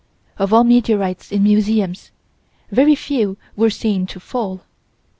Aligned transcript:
Of 0.39 0.51
all 0.51 0.63
meteorites 0.63 1.31
in 1.31 1.43
museums, 1.43 2.09
very 2.71 2.95
few 2.95 3.37
were 3.55 3.69
seen 3.69 4.07
to 4.07 4.19
fall. 4.19 4.61